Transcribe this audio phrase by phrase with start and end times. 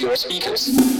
[0.00, 0.95] your speakers.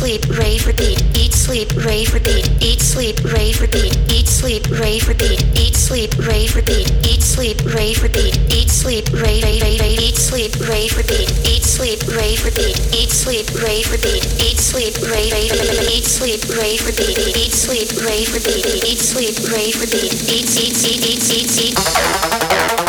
[0.00, 0.98] sleep, rave, repeat.
[1.14, 2.48] Eat, sleep, rave, repeat.
[2.62, 3.92] Eat, sleep, rave, repeat.
[4.08, 5.44] Eat, sleep, rave, repeat.
[5.54, 6.88] Eat, sleep, rave, repeat.
[7.04, 8.32] Eat, sleep, rave, repeat.
[8.48, 10.00] Eat, sleep, rave, rave, rave.
[10.00, 11.28] Eat, sleep, rave, repeat.
[11.44, 12.76] Eat, sleep, rave, repeat.
[12.96, 14.24] Eat, sleep, rave, repeat.
[14.40, 15.92] Eat, sleep, rave, rave, rave.
[15.92, 17.18] Eat, sleep, rave, repeat.
[17.36, 18.64] Eat, sleep, rave, repeat.
[18.88, 20.12] Eat, sleep, rave, repeat.
[20.32, 22.79] Eat, eat, eat, eat, eat, eat.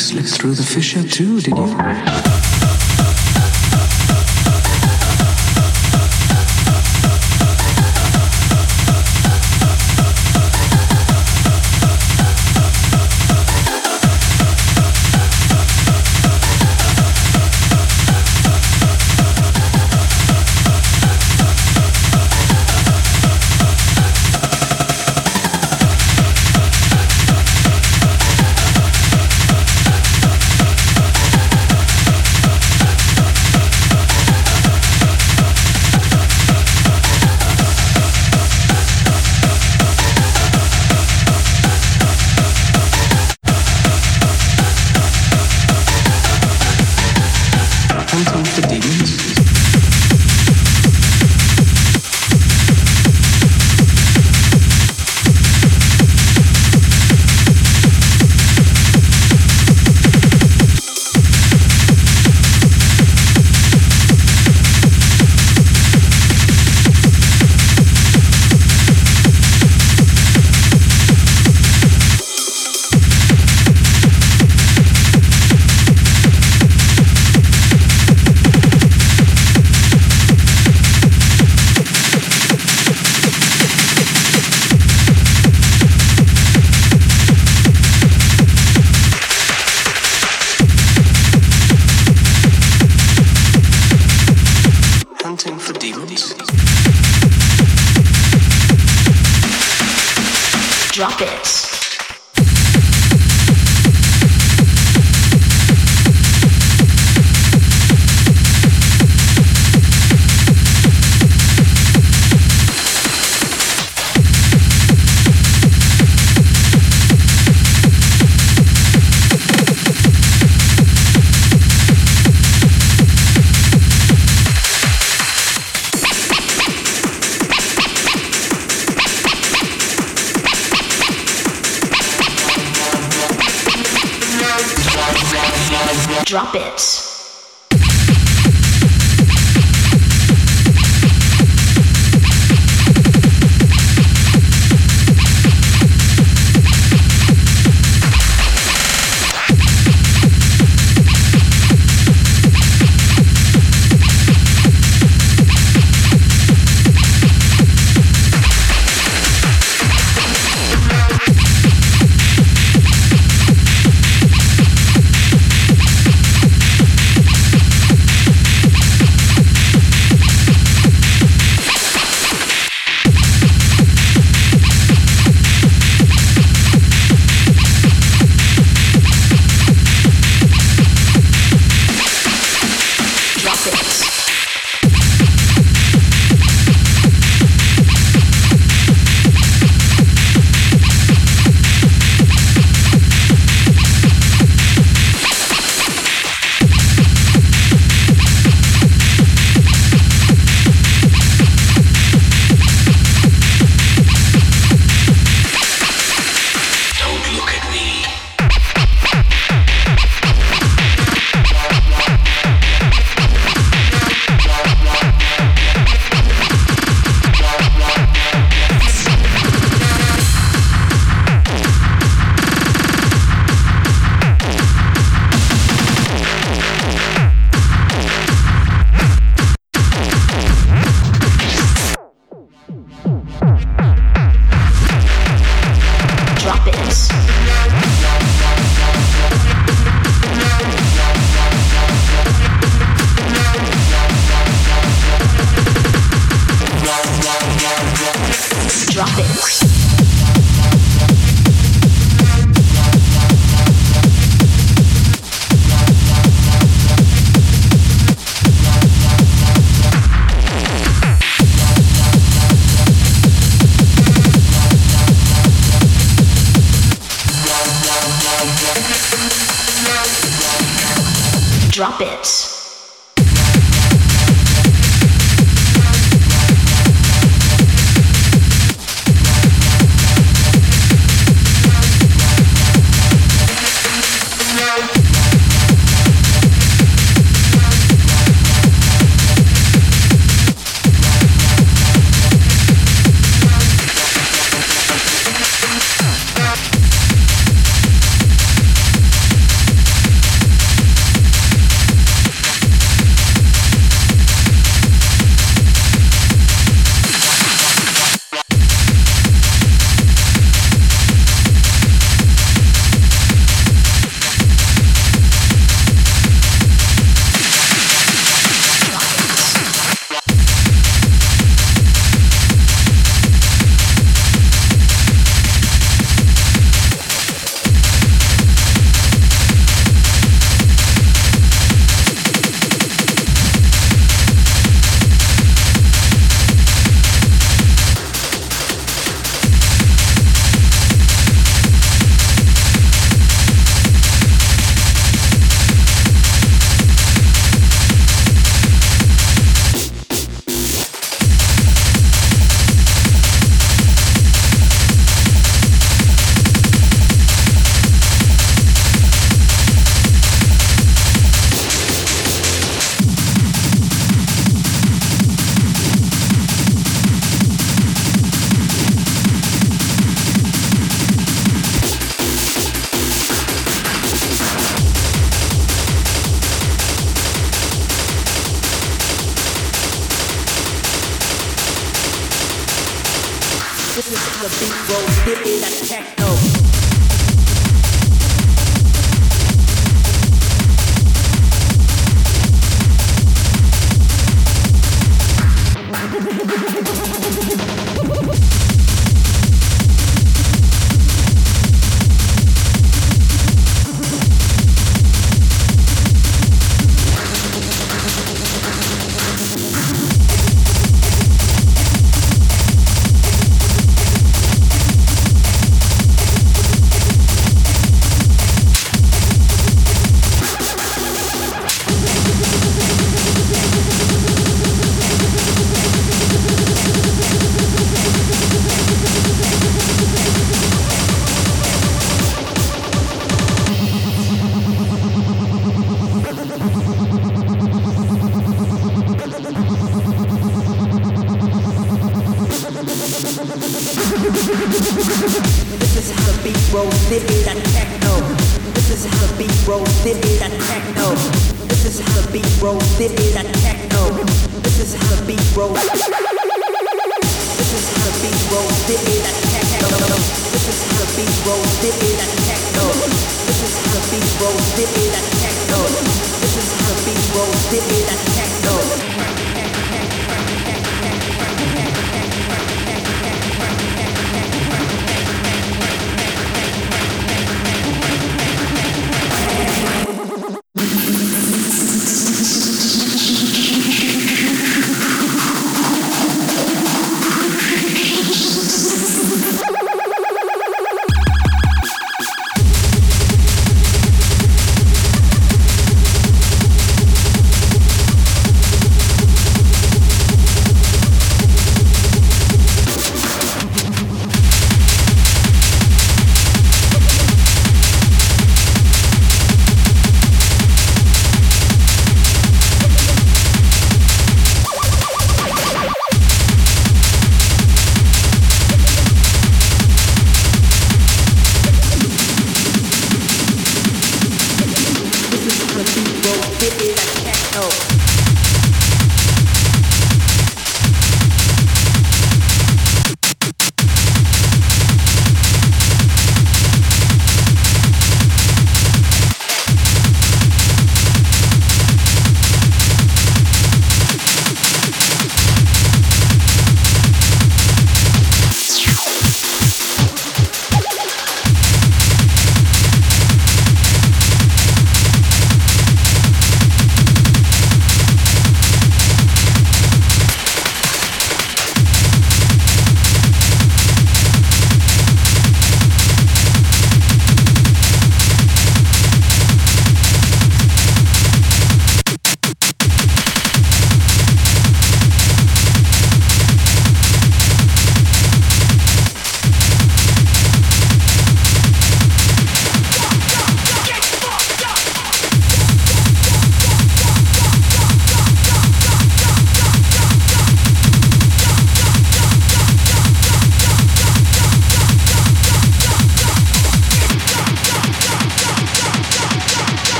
[0.00, 2.39] slipped through the fissure too, did you?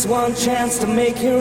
[0.00, 1.39] Just one chance to make it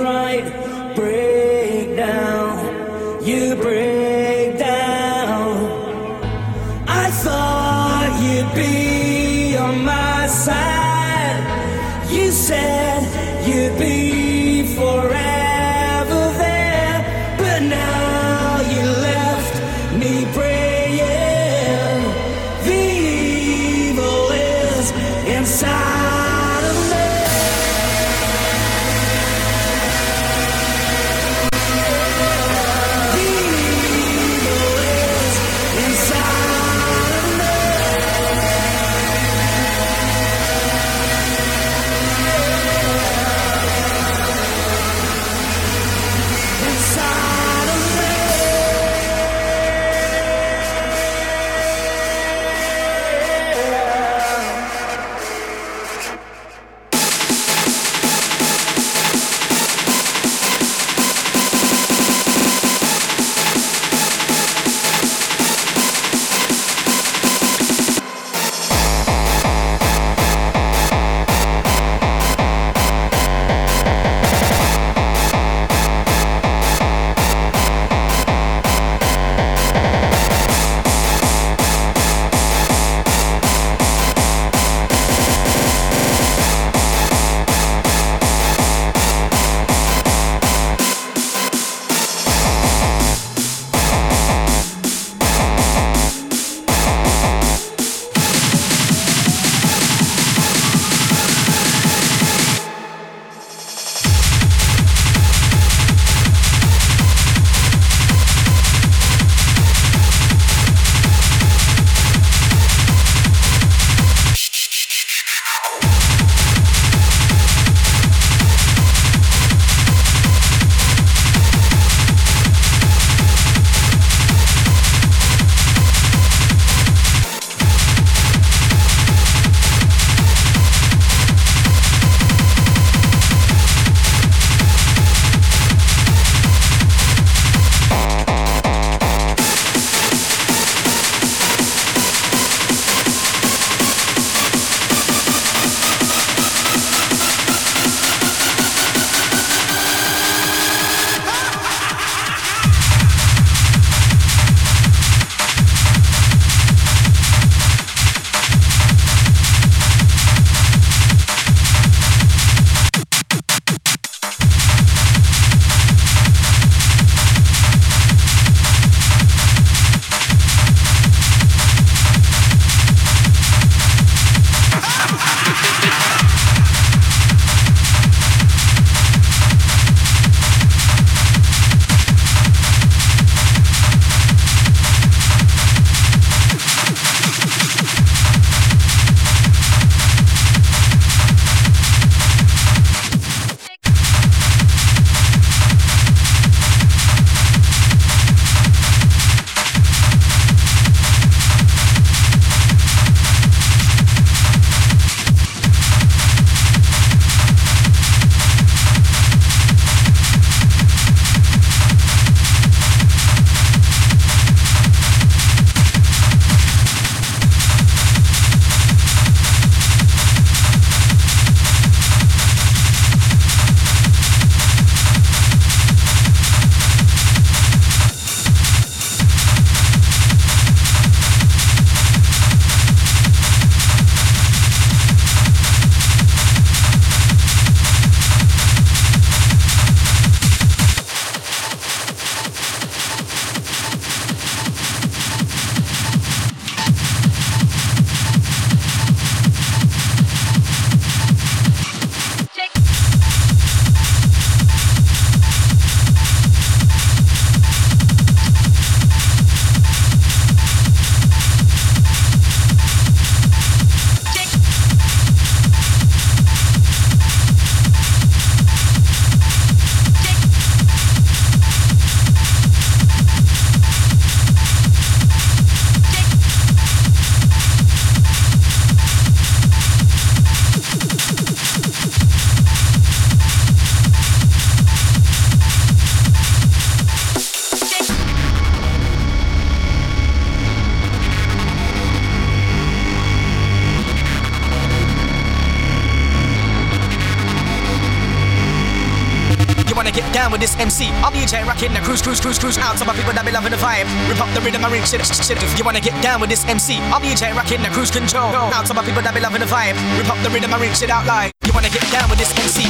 [301.49, 302.95] DJ rocking the cruise, cruise, cruise, cruise out.
[302.99, 304.05] Some of people that be loving the vibe.
[304.29, 305.57] Rip up the rhythm and reach shit, shit.
[305.57, 308.53] If you wanna get down with this MC, I'm DJ rocking the cruise control.
[308.53, 308.85] Out.
[308.85, 309.97] Some of people that be loving the vibe.
[310.21, 311.49] Rip up the rhythm and reach it out like.
[311.65, 312.88] You wanna get down with this MC?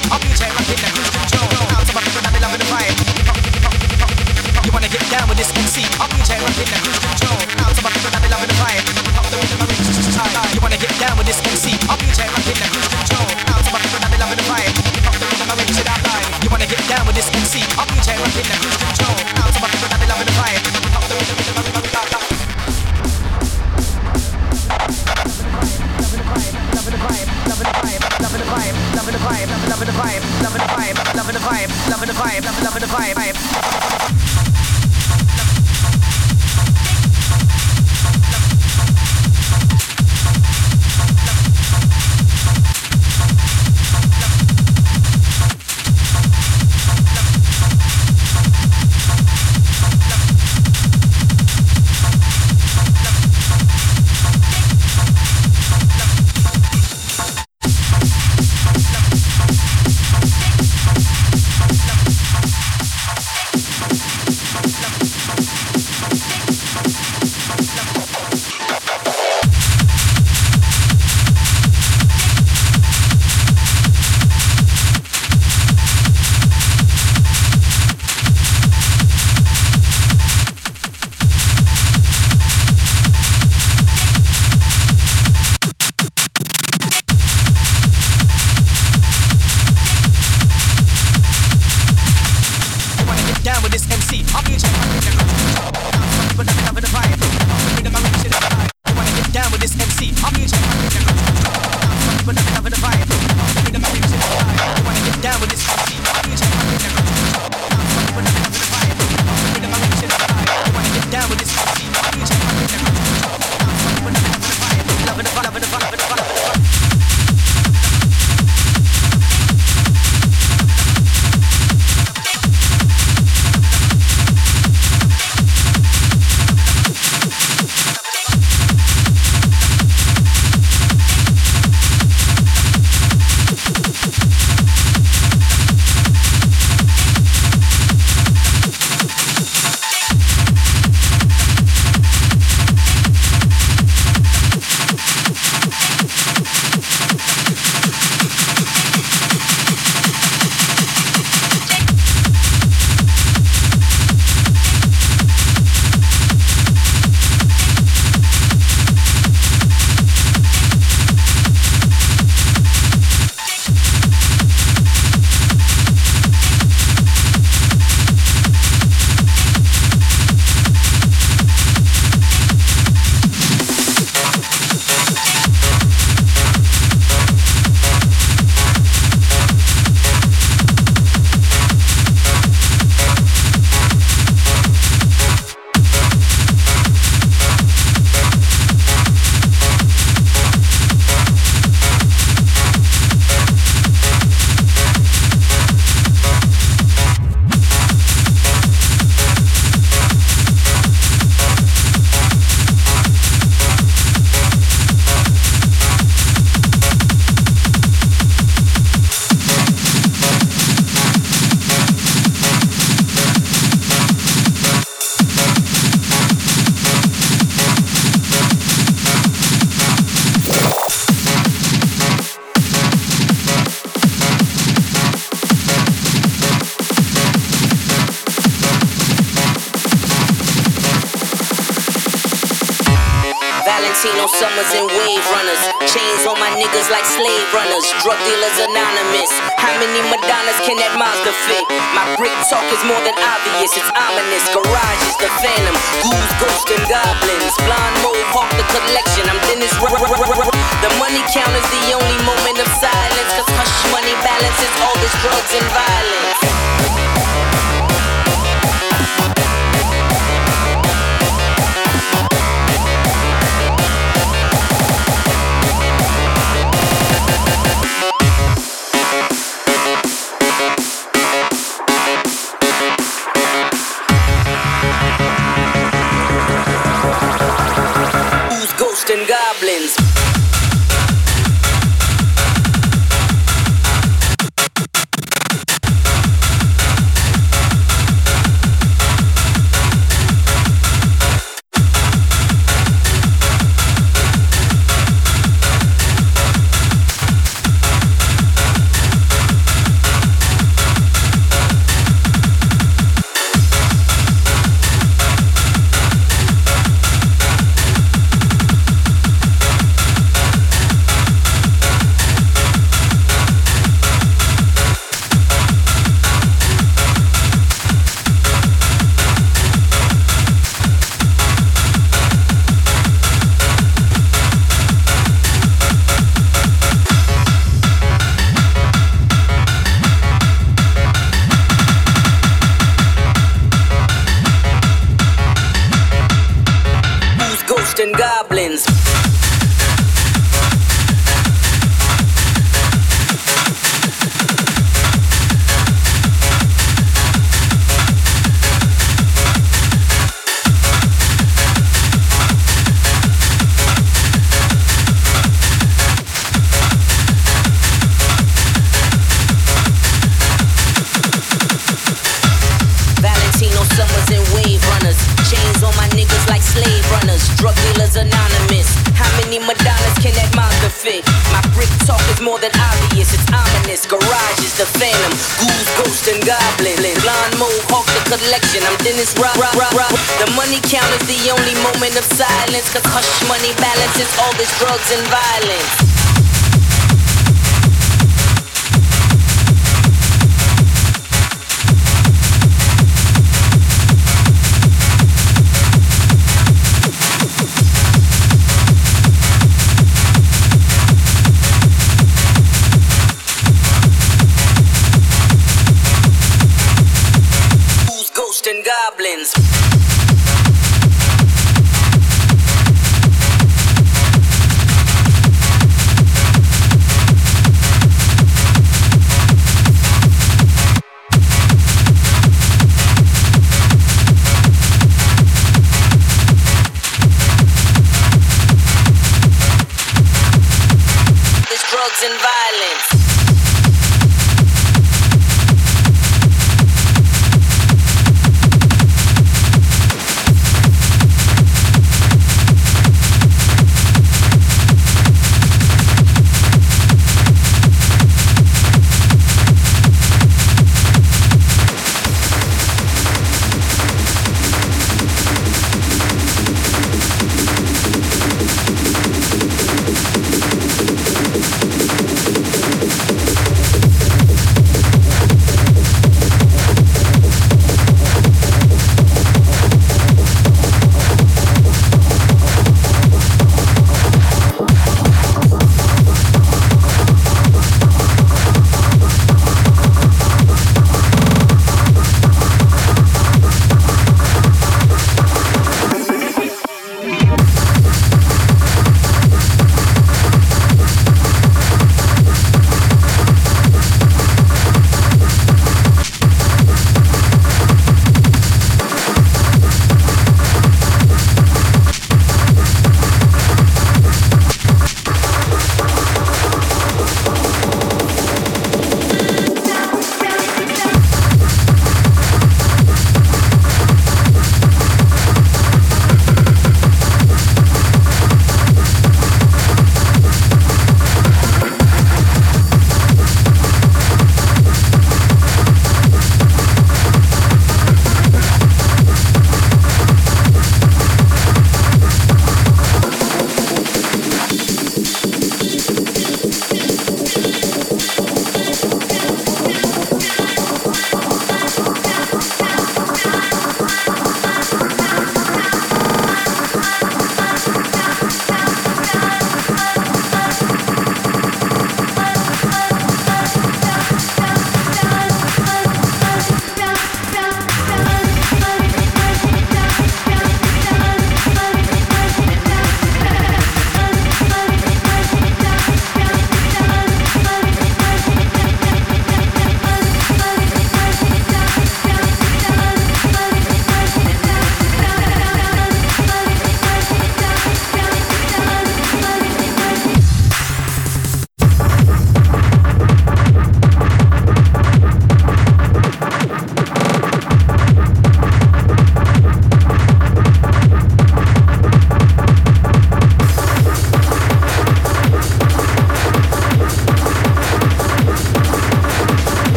[254.61, 254.88] is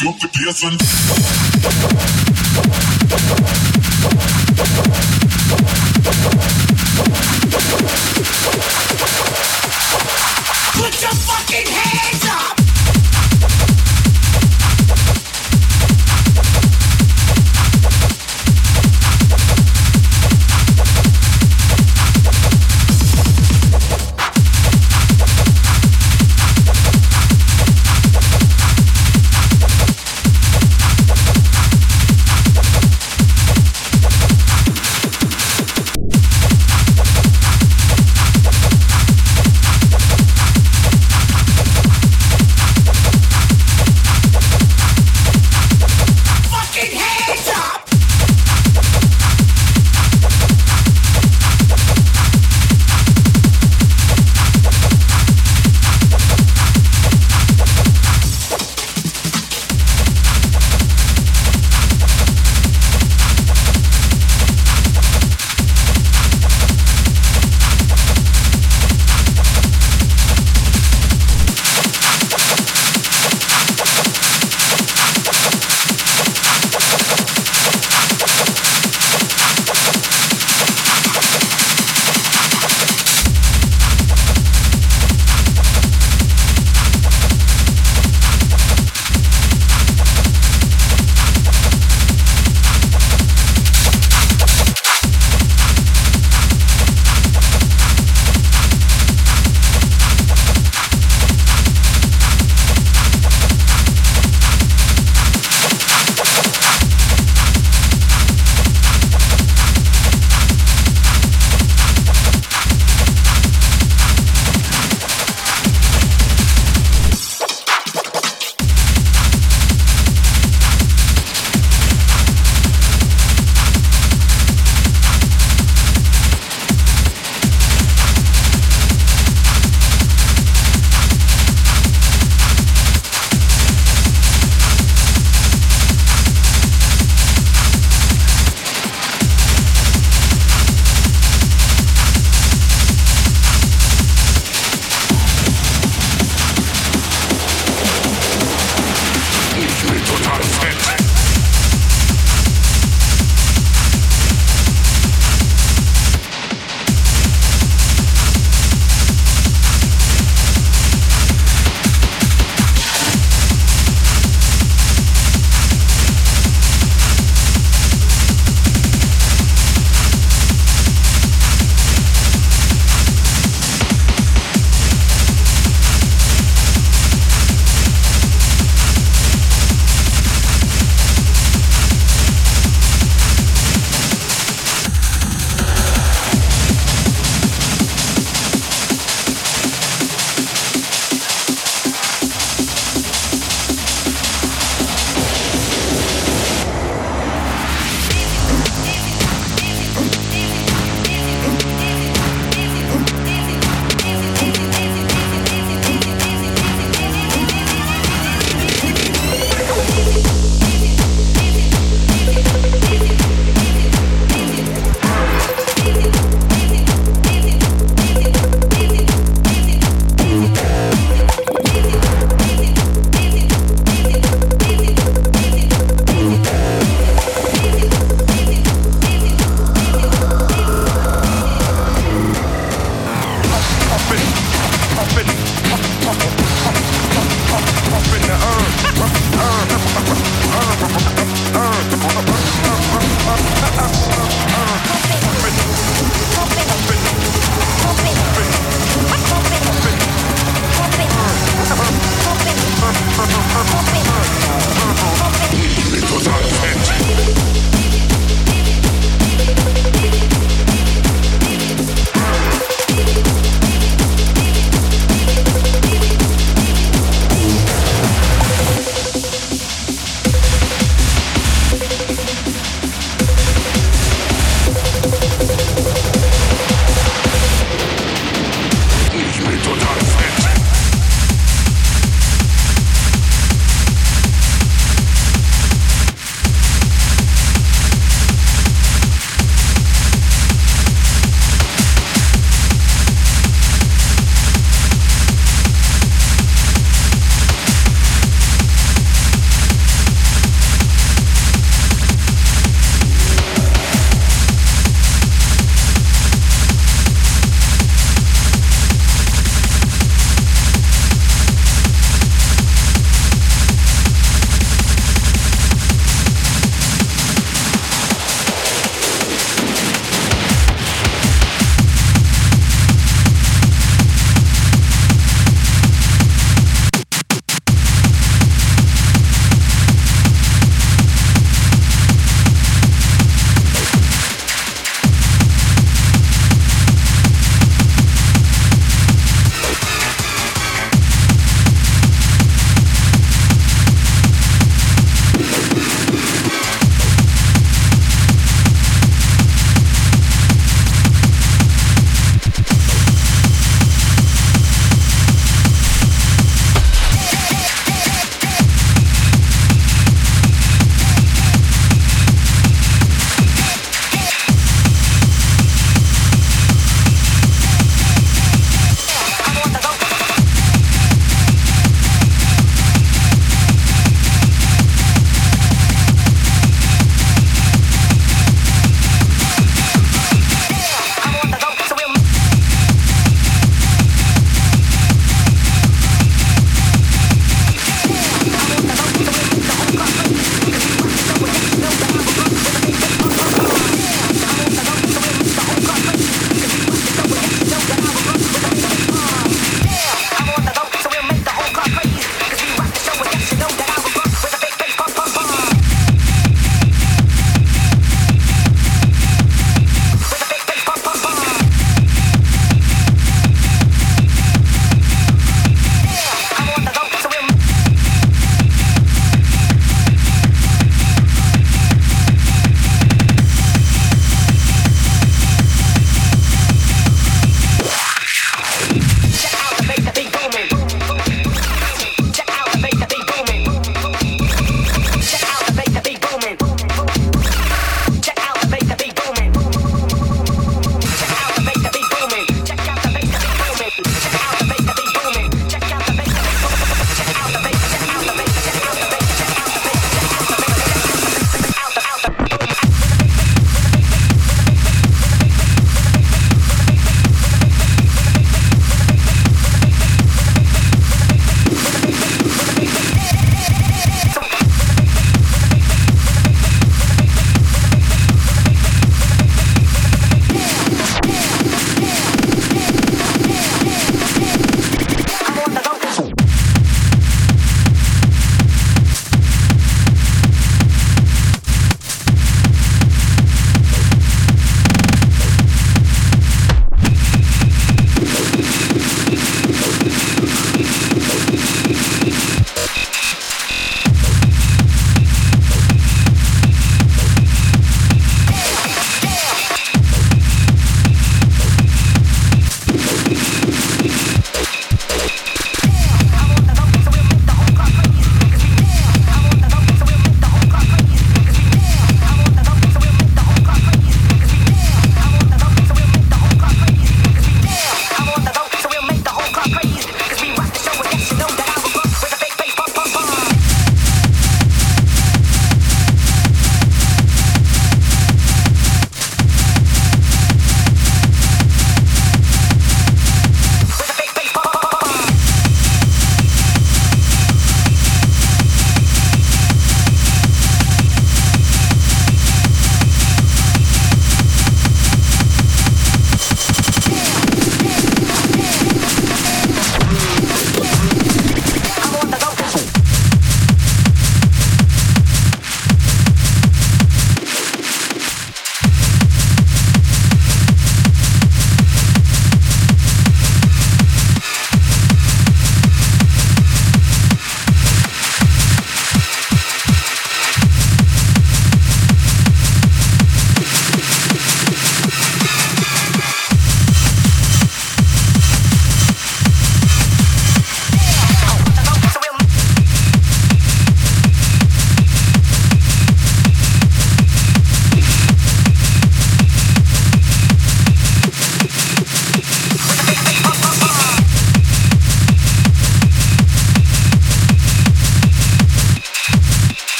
[0.00, 0.82] Gruppe dir sind.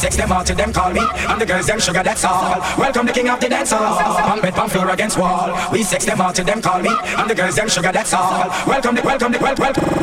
[0.00, 1.00] To them call me.
[1.28, 2.60] And the girls them sugar, that's all.
[2.78, 3.98] Welcome the king of the dance hall.
[3.98, 5.56] Pump it, pump floor against wall.
[5.72, 6.90] We sex them all to them call me.
[7.16, 8.48] And the girls them sugar, that's all.
[8.66, 9.97] Welcome the, welcome the, welcome, welcome.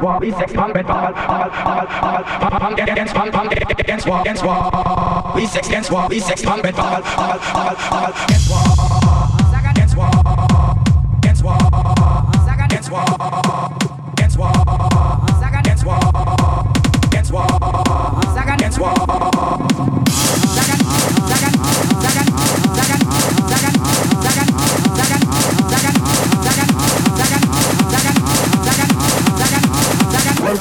[0.00, 3.52] Against wall, we sex pump it, pump, pump, pump, pump, pump, pump against, pump, pump
[3.52, 5.32] against wall, against wall.
[5.34, 8.99] We sex against wall, we sex pump it, pump, pump, pump, pump against wall,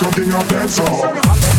[0.01, 1.58] Welcome to your dance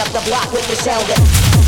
[0.00, 1.67] up the block with your shoulder.